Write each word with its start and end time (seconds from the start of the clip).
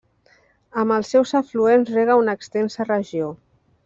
Amb 0.83 0.95
els 0.95 1.11
seus 1.15 1.33
afluents 1.39 1.91
rega 1.97 2.15
una 2.21 2.35
extensa 2.39 2.87
regió. 2.89 3.29